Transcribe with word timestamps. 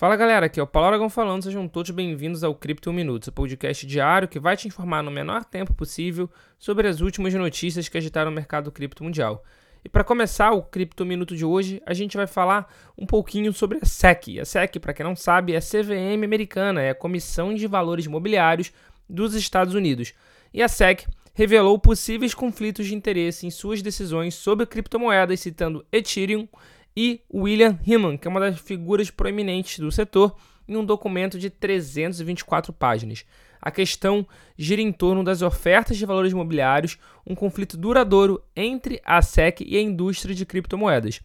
Fala 0.00 0.16
galera, 0.16 0.46
aqui 0.46 0.58
é 0.58 0.62
o 0.62 0.66
Paulo 0.66 0.88
Aragão 0.88 1.10
falando, 1.10 1.42
sejam 1.42 1.68
todos 1.68 1.90
bem-vindos 1.90 2.42
ao 2.42 2.54
Cripto 2.54 2.90
Minutos, 2.90 3.28
o 3.28 3.32
podcast 3.32 3.86
diário 3.86 4.26
que 4.26 4.40
vai 4.40 4.56
te 4.56 4.66
informar 4.66 5.02
no 5.02 5.10
menor 5.10 5.44
tempo 5.44 5.74
possível 5.74 6.30
sobre 6.58 6.88
as 6.88 7.02
últimas 7.02 7.34
notícias 7.34 7.86
que 7.86 7.98
agitaram 7.98 8.30
o 8.30 8.34
mercado 8.34 8.72
cripto 8.72 9.04
mundial. 9.04 9.44
E 9.84 9.90
para 9.90 10.02
começar 10.02 10.52
o 10.52 10.62
Cripto 10.62 11.04
Minuto 11.04 11.36
de 11.36 11.44
hoje, 11.44 11.82
a 11.84 11.92
gente 11.92 12.16
vai 12.16 12.26
falar 12.26 12.72
um 12.96 13.04
pouquinho 13.04 13.52
sobre 13.52 13.76
a 13.76 13.84
SEC. 13.84 14.40
A 14.40 14.44
SEC, 14.46 14.78
para 14.80 14.94
quem 14.94 15.04
não 15.04 15.14
sabe, 15.14 15.52
é 15.52 15.58
a 15.58 15.60
CVM 15.60 16.24
americana, 16.24 16.80
é 16.80 16.88
a 16.88 16.94
Comissão 16.94 17.52
de 17.52 17.66
Valores 17.66 18.06
Imobiliários 18.06 18.72
dos 19.06 19.34
Estados 19.34 19.74
Unidos. 19.74 20.14
E 20.54 20.62
a 20.62 20.68
SEC 20.68 21.06
revelou 21.34 21.78
possíveis 21.78 22.32
conflitos 22.32 22.86
de 22.86 22.94
interesse 22.94 23.46
em 23.46 23.50
suas 23.50 23.82
decisões 23.82 24.34
sobre 24.34 24.64
criptomoedas, 24.64 25.40
citando 25.40 25.84
Ethereum 25.92 26.48
e 26.96 27.20
William 27.32 27.78
Hillman, 27.86 28.16
que 28.16 28.26
é 28.26 28.30
uma 28.30 28.40
das 28.40 28.58
figuras 28.60 29.10
proeminentes 29.10 29.78
do 29.78 29.90
setor, 29.90 30.36
em 30.68 30.76
um 30.76 30.84
documento 30.84 31.38
de 31.38 31.50
324 31.50 32.72
páginas. 32.72 33.24
A 33.60 33.70
questão 33.70 34.26
gira 34.56 34.80
em 34.80 34.92
torno 34.92 35.22
das 35.22 35.42
ofertas 35.42 35.96
de 35.96 36.06
valores 36.06 36.32
imobiliários, 36.32 36.98
um 37.26 37.34
conflito 37.34 37.76
duradouro 37.76 38.42
entre 38.56 39.00
a 39.04 39.20
SEC 39.20 39.60
e 39.60 39.76
a 39.76 39.82
indústria 39.82 40.34
de 40.34 40.46
criptomoedas. 40.46 41.20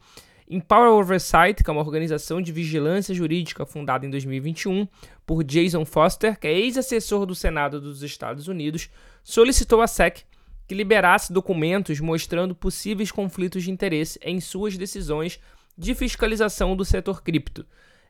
Empower 0.48 0.91
Oversight, 0.91 1.63
que 1.63 1.70
é 1.70 1.73
uma 1.73 1.82
organização 1.82 2.40
de 2.41 2.52
vigilância 2.52 3.16
jurídica 3.16 3.66
fundada 3.66 4.05
em 4.05 4.09
2021 4.09 4.88
por 5.26 5.43
Jason 5.43 5.85
Foster, 5.85 6.38
que 6.40 6.48
é 6.48 6.54
ex-assessor 6.54 7.26
do 7.26 7.34
Senado 7.34 7.82
dos 7.82 8.04
Estados 8.04 8.48
Unidos, 8.48 8.90
solicitou 9.23 9.82
à 9.82 9.88
SEC 9.88 10.23
que 10.68 10.76
liberasse 10.76 11.32
documentos 11.32 11.99
mostrando 11.99 12.55
possíveis 12.55 13.12
conflitos 13.12 13.63
de 13.63 13.71
interesse 13.71 14.20
em 14.21 14.40
suas 14.40 14.77
decisões 14.77 15.40
de 15.77 15.93
fiscalização 15.93 16.75
do 16.75 16.85
setor 16.85 17.21
cripto. 17.21 17.65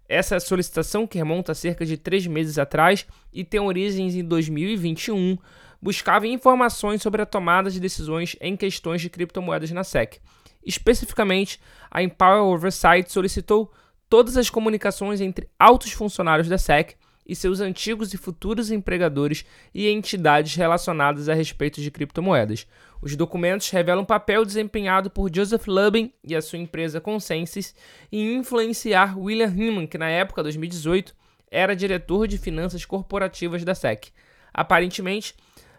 Essa 0.07 0.39
solicitação, 0.39 1.07
que 1.07 1.17
remonta 1.17 1.51
a 1.51 1.55
cerca 1.55 1.85
de 1.85 1.97
três 1.97 2.27
meses 2.27 2.59
atrás 2.59 3.07
e 3.33 3.43
tem 3.43 3.59
origens 3.59 4.15
em 4.15 4.23
2021, 4.23 5.37
buscava 5.81 6.27
informações 6.27 7.01
sobre 7.01 7.21
a 7.21 7.25
tomada 7.25 7.71
de 7.71 7.79
decisões 7.79 8.35
em 8.39 8.55
questões 8.55 9.01
de 9.01 9.09
criptomoedas 9.09 9.71
na 9.71 9.83
SEC. 9.83 10.19
Especificamente, 10.63 11.59
a 11.89 12.01
Empower 12.03 12.53
Oversight 12.53 13.11
solicitou 13.11 13.71
todas 14.09 14.37
as 14.37 14.49
comunicações 14.49 15.21
entre 15.21 15.49
altos 15.59 15.91
funcionários 15.91 16.47
da 16.47 16.57
SEC 16.57 16.95
e 17.25 17.35
seus 17.35 17.59
antigos 17.59 18.13
e 18.13 18.17
futuros 18.17 18.71
empregadores 18.71 19.45
e 19.73 19.89
entidades 19.89 20.55
relacionadas 20.55 21.27
a 21.27 21.33
respeito 21.33 21.81
de 21.81 21.89
criptomoedas. 21.89 22.67
Os 23.01 23.15
documentos 23.15 23.69
revelam 23.69 24.03
o 24.03 24.05
papel 24.07 24.45
desempenhado 24.45 25.09
por 25.09 25.33
Joseph 25.33 25.67
Lubin 25.67 26.11
e 26.23 26.35
a 26.35 26.41
sua 26.41 26.59
empresa 26.59 27.01
Consensus 27.01 27.73
em 28.11 28.35
influenciar 28.35 29.17
William 29.17 29.53
Hillman, 29.55 29.87
que 29.87 29.97
na 29.97 30.09
época 30.09 30.43
2018 30.43 31.15
era 31.49 31.75
diretor 31.75 32.27
de 32.27 32.37
finanças 32.37 32.85
corporativas 32.85 33.63
da 33.63 33.73
SEC. 33.73 34.11
Aparentemente, 34.53 35.35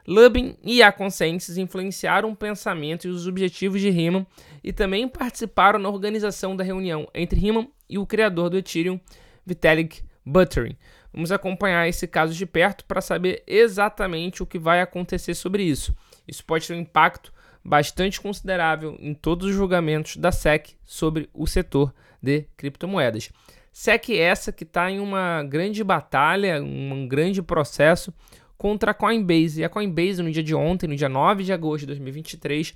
Lubin 0.06 0.56
e 0.62 0.82
a 0.82 0.92
Consensus 0.92 1.56
influenciaram 1.56 2.30
o 2.30 2.36
pensamento 2.36 3.06
e 3.06 3.10
os 3.10 3.26
objetivos 3.26 3.80
de 3.80 3.88
Hillman 3.88 4.26
e 4.62 4.72
também 4.72 5.08
participaram 5.08 5.78
na 5.78 5.88
organização 5.88 6.54
da 6.54 6.62
reunião 6.62 7.08
entre 7.12 7.44
Hillman 7.44 7.68
e 7.88 7.98
o 7.98 8.06
criador 8.06 8.50
do 8.50 8.58
Ethereum, 8.58 9.00
Vitalik 9.44 10.02
Buterin. 10.24 10.76
Vamos 11.16 11.32
acompanhar 11.32 11.88
esse 11.88 12.06
caso 12.06 12.34
de 12.34 12.44
perto 12.44 12.84
para 12.84 13.00
saber 13.00 13.42
exatamente 13.46 14.42
o 14.42 14.46
que 14.46 14.58
vai 14.58 14.82
acontecer 14.82 15.34
sobre 15.34 15.62
isso. 15.62 15.96
Isso 16.28 16.44
pode 16.44 16.68
ter 16.68 16.74
um 16.74 16.80
impacto 16.80 17.32
bastante 17.64 18.20
considerável 18.20 18.98
em 19.00 19.14
todos 19.14 19.48
os 19.48 19.54
julgamentos 19.54 20.18
da 20.18 20.30
SEC 20.30 20.74
sobre 20.84 21.30
o 21.32 21.46
setor 21.46 21.94
de 22.20 22.44
criptomoedas. 22.54 23.30
SEC 23.72 24.10
essa 24.10 24.52
que 24.52 24.64
está 24.64 24.90
em 24.90 25.00
uma 25.00 25.42
grande 25.42 25.82
batalha, 25.82 26.62
um 26.62 27.08
grande 27.08 27.40
processo 27.40 28.12
contra 28.58 28.90
a 28.90 28.94
Coinbase. 28.94 29.62
E 29.62 29.64
a 29.64 29.70
Coinbase, 29.70 30.22
no 30.22 30.30
dia 30.30 30.42
de 30.42 30.54
ontem, 30.54 30.86
no 30.86 30.96
dia 30.96 31.08
9 31.08 31.44
de 31.44 31.52
agosto 31.52 31.80
de 31.80 31.86
2023, 31.86 32.74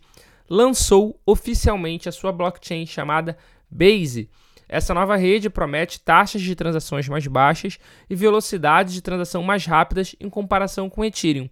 lançou 0.48 1.20
oficialmente 1.26 2.08
a 2.08 2.12
sua 2.12 2.32
blockchain 2.32 2.86
chamada 2.86 3.36
Base 3.70 4.30
essa 4.72 4.94
nova 4.94 5.16
rede 5.16 5.50
promete 5.50 5.98
taxas 5.98 6.40
de 6.40 6.54
transações 6.54 7.08
mais 7.08 7.26
baixas 7.26 7.76
e 8.08 8.14
velocidades 8.14 8.94
de 8.94 9.02
transação 9.02 9.42
mais 9.42 9.66
rápidas 9.66 10.14
em 10.20 10.30
comparação 10.30 10.88
com 10.88 11.04
Ethereum. 11.04 11.50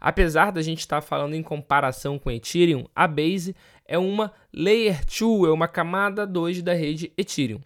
Apesar 0.00 0.50
da 0.50 0.62
gente 0.62 0.78
estar 0.78 1.02
falando 1.02 1.34
em 1.34 1.42
comparação 1.42 2.18
com 2.18 2.30
Ethereum, 2.30 2.86
a 2.96 3.06
Base 3.06 3.54
é 3.86 3.98
uma 3.98 4.32
Layer 4.50 5.00
2, 5.04 5.50
é 5.50 5.52
uma 5.52 5.68
camada 5.68 6.26
2 6.26 6.62
da 6.62 6.72
rede 6.72 7.12
Ethereum. 7.18 7.60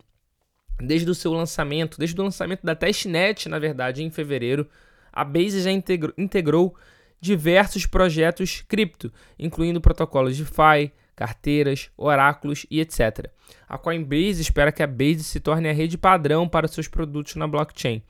Desde 0.81 1.08
o 1.08 1.14
seu 1.14 1.32
lançamento, 1.32 1.97
desde 1.97 2.20
o 2.20 2.25
lançamento 2.25 2.66
da 2.66 2.75
testnet, 2.75 3.48
na 3.48 3.60
verdade, 3.60 4.03
em 4.03 4.10
fevereiro, 4.10 4.69
a 5.12 5.22
Base 5.25 5.62
já 5.62 5.70
integrou, 5.70 6.75
diversos 7.20 7.87
projetos 7.87 8.64
cripto, 8.69 9.12
incluindo 9.38 9.81
protocolos 9.81 10.37
DeFi, 10.37 10.92
carteiras, 11.18 11.90
oráculos 11.96 12.64
e 12.70 12.80
etc. 12.80 13.28
A 13.68 13.76
Coinbase 13.76 14.40
espera 14.40 14.70
que 14.70 14.84
a 14.84 14.86
Base 14.86 15.24
se 15.24 15.40
torne 15.40 15.68
a 15.68 15.72
rede 15.72 15.98
padrão 15.98 16.48
para 16.48 16.68
seus 16.68 16.86
produtos 16.86 17.34
na 17.34 17.48
blockchain. 17.48 18.00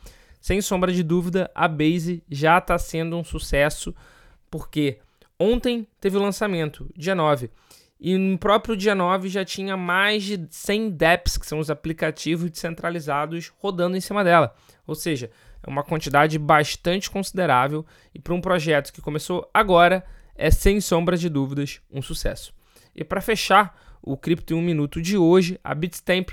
Sem 0.42 0.60
sombra 0.60 0.92
de 0.92 1.02
dúvida, 1.02 1.50
a 1.54 1.66
Base 1.66 2.22
já 2.28 2.58
está 2.58 2.78
sendo 2.78 3.16
um 3.16 3.24
sucesso, 3.24 3.94
porque 4.50 4.98
ontem 5.38 5.88
teve 5.98 6.18
o 6.18 6.22
lançamento, 6.22 6.86
dia 6.94 7.14
9, 7.14 7.50
e 7.98 8.14
no 8.18 8.36
próprio 8.36 8.76
dia 8.76 8.94
9 8.94 9.30
já 9.30 9.42
tinha 9.42 9.74
mais 9.74 10.22
de 10.22 10.46
100 10.50 10.90
dApps, 10.90 11.38
que 11.38 11.46
são 11.46 11.58
os 11.58 11.70
aplicativos 11.70 12.50
descentralizados, 12.50 13.50
rodando 13.58 13.96
em 13.96 14.02
cima 14.02 14.22
dela. 14.22 14.54
Ou 14.86 14.94
seja, 14.94 15.30
é 15.62 15.70
uma 15.70 15.82
quantidade 15.82 16.38
bastante 16.38 17.10
considerável 17.10 17.86
e 18.14 18.18
para 18.18 18.34
um 18.34 18.40
projeto 18.40 18.92
que 18.92 19.00
começou 19.00 19.48
agora, 19.52 20.04
é 20.36 20.50
sem 20.50 20.78
sombra 20.78 21.16
de 21.16 21.30
dúvidas 21.30 21.80
um 21.90 22.02
sucesso. 22.02 22.57
E 22.98 23.04
para 23.04 23.20
fechar 23.20 23.78
o 24.02 24.16
Cripto 24.16 24.52
em 24.52 24.56
um 24.56 24.60
Minuto 24.60 25.00
de 25.00 25.16
hoje, 25.16 25.56
a 25.62 25.72
Bitstamp, 25.72 26.30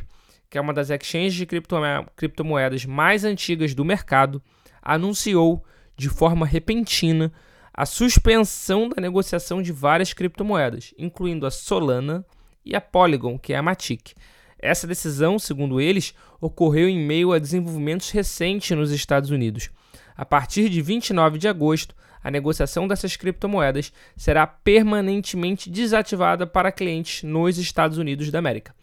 que 0.49 0.57
é 0.57 0.61
uma 0.61 0.73
das 0.73 0.89
exchanges 0.89 1.35
de 1.35 1.45
criptomoedas 1.45 2.85
mais 2.85 3.23
antigas 3.23 3.75
do 3.75 3.85
mercado, 3.85 4.41
anunciou 4.81 5.63
de 5.95 6.09
forma 6.09 6.43
repentina 6.43 7.31
a 7.71 7.85
suspensão 7.85 8.89
da 8.89 8.99
negociação 8.99 9.61
de 9.61 9.71
várias 9.71 10.11
criptomoedas, 10.11 10.91
incluindo 10.97 11.45
a 11.45 11.51
Solana 11.51 12.25
e 12.65 12.75
a 12.75 12.81
Polygon, 12.81 13.37
que 13.37 13.53
é 13.53 13.57
a 13.57 13.61
Matic. 13.61 14.15
Essa 14.57 14.87
decisão, 14.87 15.37
segundo 15.37 15.79
eles, 15.79 16.15
ocorreu 16.41 16.89
em 16.89 16.97
meio 16.97 17.31
a 17.31 17.37
desenvolvimentos 17.37 18.09
recentes 18.09 18.75
nos 18.75 18.89
Estados 18.89 19.29
Unidos. 19.29 19.69
A 20.15 20.25
partir 20.25 20.69
de 20.69 20.81
29 20.81 21.37
de 21.37 21.47
agosto, 21.47 21.95
a 22.23 22.31
negociação 22.31 22.87
dessas 22.87 23.15
criptomoedas 23.15 23.93
será 24.17 24.47
permanentemente 24.47 25.69
desativada 25.69 26.47
para 26.47 26.71
clientes 26.71 27.23
nos 27.23 27.57
Estados 27.57 27.97
Unidos 27.97 28.31
da 28.31 28.39
América. 28.39 28.73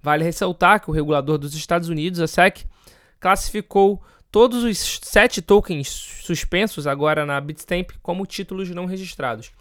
Vale 0.00 0.24
ressaltar 0.24 0.80
que 0.80 0.90
o 0.90 0.92
regulador 0.92 1.38
dos 1.38 1.54
Estados 1.54 1.88
Unidos, 1.88 2.20
a 2.20 2.26
SEC, 2.26 2.64
classificou 3.18 4.02
todos 4.30 4.64
os 4.64 5.00
sete 5.02 5.40
tokens 5.40 5.88
suspensos 5.88 6.86
agora 6.86 7.26
na 7.26 7.40
Bitstamp 7.40 7.90
como 8.02 8.26
títulos 8.26 8.70
não 8.70 8.86
registrados. 8.86 9.52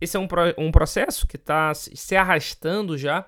Esse 0.00 0.16
é 0.16 0.20
um, 0.20 0.26
pro, 0.26 0.54
um 0.56 0.72
processo 0.72 1.26
que 1.26 1.36
está 1.36 1.74
se 1.74 2.16
arrastando 2.16 2.96
já, 2.96 3.26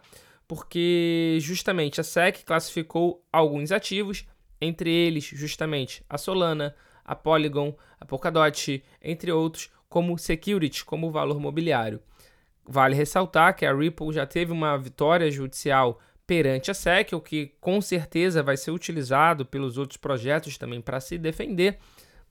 porque 0.48 1.38
justamente 1.40 2.00
a 2.00 2.04
SEC 2.04 2.44
classificou 2.44 3.24
alguns 3.32 3.72
ativos, 3.72 4.24
entre 4.60 4.90
eles 4.90 5.24
justamente 5.24 6.04
a 6.08 6.16
Solana, 6.16 6.74
a 7.12 7.14
Polygon, 7.14 7.74
a 8.00 8.04
Polkadot, 8.04 8.82
entre 9.00 9.30
outros, 9.30 9.70
como 9.88 10.18
security, 10.18 10.84
como 10.84 11.10
valor 11.10 11.38
mobiliário. 11.38 12.00
Vale 12.66 12.94
ressaltar 12.94 13.54
que 13.54 13.66
a 13.66 13.74
Ripple 13.74 14.12
já 14.12 14.26
teve 14.26 14.52
uma 14.52 14.76
vitória 14.76 15.30
judicial 15.30 16.00
perante 16.26 16.70
a 16.70 16.74
SEC, 16.74 17.12
o 17.12 17.20
que 17.20 17.54
com 17.60 17.80
certeza 17.80 18.42
vai 18.42 18.56
ser 18.56 18.70
utilizado 18.70 19.44
pelos 19.44 19.76
outros 19.76 19.96
projetos 19.96 20.56
também 20.56 20.80
para 20.80 21.00
se 21.00 21.18
defender, 21.18 21.78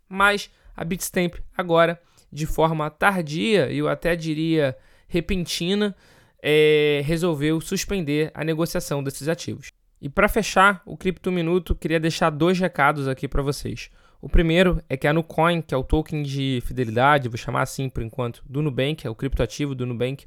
mas 0.08 0.50
a 0.76 0.84
Bitstamp 0.84 1.36
agora, 1.56 2.02
de 2.32 2.46
forma 2.46 2.90
tardia, 2.90 3.72
eu 3.72 3.88
até 3.88 4.16
diria 4.16 4.76
repentina, 5.08 5.96
é, 6.42 7.02
resolveu 7.04 7.60
suspender 7.62 8.32
a 8.34 8.44
negociação 8.44 9.04
desses 9.04 9.28
ativos. 9.28 9.72
E 10.02 10.10
para 10.10 10.28
fechar 10.28 10.82
o 10.86 10.98
Cripto 10.98 11.32
Minuto, 11.32 11.76
queria 11.76 12.00
deixar 12.00 12.32
dois 12.32 12.58
recados 12.58 13.08
aqui 13.08 13.28
para 13.28 13.44
vocês. 13.44 13.92
O 14.22 14.30
primeiro 14.30 14.82
é 14.88 14.96
que 14.96 15.08
a 15.08 15.14
Nucoin, 15.14 15.62
que 15.62 15.74
é 15.74 15.78
o 15.78 15.84
token 15.84 16.22
de 16.22 16.62
fidelidade, 16.64 17.28
vou 17.28 17.38
chamar 17.38 17.64
assim 17.64 17.90
por 17.90 18.04
enquanto, 18.04 18.44
do 18.48 18.62
Nubank, 18.62 19.06
é 19.06 19.10
o 19.10 19.16
criptoativo 19.16 19.74
do 19.74 19.86
Nubank, 19.86 20.26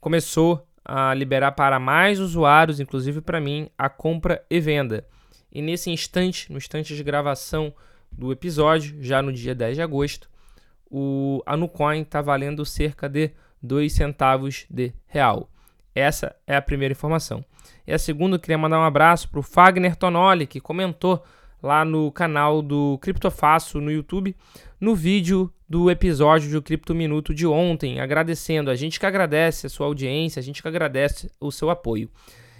começou 0.00 0.66
a 0.82 1.12
liberar 1.12 1.52
para 1.52 1.78
mais 1.78 2.18
usuários, 2.18 2.80
inclusive 2.80 3.20
para 3.20 3.38
mim, 3.38 3.68
a 3.76 3.90
compra 3.90 4.42
e 4.48 4.58
venda. 4.58 5.06
E 5.52 5.60
nesse 5.60 5.90
instante, 5.90 6.50
no 6.50 6.56
instante 6.56 6.96
de 6.96 7.04
gravação 7.04 7.74
do 8.10 8.32
episódio, 8.32 8.96
já 9.02 9.20
no 9.20 9.30
dia 9.30 9.54
10 9.54 9.76
de 9.76 9.82
agosto, 9.82 10.30
o, 10.90 11.42
a 11.44 11.54
Nucoin 11.54 12.00
está 12.00 12.22
valendo 12.22 12.64
cerca 12.64 13.10
de 13.10 13.32
2 13.62 13.92
centavos 13.92 14.64
de 14.70 14.94
real. 15.06 15.50
Essa 15.94 16.34
é 16.46 16.56
a 16.56 16.62
primeira 16.62 16.92
informação. 16.92 17.44
E 17.86 17.92
a 17.92 17.98
segunda, 17.98 18.36
eu 18.36 18.40
queria 18.40 18.56
mandar 18.56 18.78
um 18.78 18.84
abraço 18.84 19.28
para 19.28 19.40
o 19.40 19.42
Fagner 19.42 19.96
Tonoli, 19.96 20.46
que 20.46 20.60
comentou 20.60 21.22
lá 21.62 21.84
no 21.84 22.10
canal 22.10 22.62
do 22.62 22.98
Criptofaço 22.98 23.80
no 23.80 23.90
YouTube, 23.90 24.34
no 24.80 24.94
vídeo 24.94 25.52
do 25.68 25.90
episódio 25.90 26.50
do 26.50 26.62
Cripto 26.62 26.94
Minuto 26.94 27.34
de 27.34 27.46
ontem, 27.46 28.00
agradecendo. 28.00 28.70
A 28.70 28.74
gente 28.74 28.98
que 28.98 29.06
agradece 29.06 29.66
a 29.66 29.70
sua 29.70 29.86
audiência, 29.86 30.40
a 30.40 30.42
gente 30.42 30.62
que 30.62 30.68
agradece 30.68 31.30
o 31.40 31.50
seu 31.50 31.68
apoio. 31.70 32.10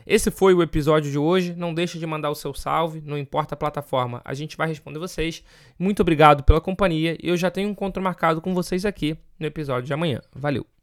Esse 0.07 0.31
foi 0.31 0.55
o 0.55 0.63
episódio 0.63 1.11
de 1.11 1.19
hoje. 1.19 1.55
Não 1.55 1.75
deixe 1.75 1.99
de 1.99 2.07
mandar 2.07 2.31
o 2.31 2.35
seu 2.35 2.55
salve, 2.55 3.03
não 3.05 3.19
importa 3.19 3.55
a 3.55 3.59
plataforma, 3.59 4.23
a 4.25 4.33
gente 4.33 4.57
vai 4.57 4.67
responder 4.67 4.99
vocês. 4.99 5.45
Muito 5.79 6.01
obrigado 6.01 6.43
pela 6.43 6.61
companhia 6.61 7.17
e 7.23 7.29
eu 7.29 7.37
já 7.37 7.51
tenho 7.51 7.69
um 7.69 7.73
encontro 7.73 8.03
marcado 8.03 8.41
com 8.41 8.55
vocês 8.55 8.85
aqui 8.87 9.17
no 9.39 9.47
episódio 9.47 9.87
de 9.87 9.93
amanhã. 9.93 10.21
Valeu! 10.35 10.78